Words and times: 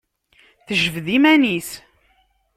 Tejbed 0.67 1.07
iman-is. 1.17 1.69